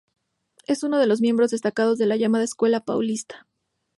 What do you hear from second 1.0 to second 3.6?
los miembros destacados de la llamada Escuela Paulista.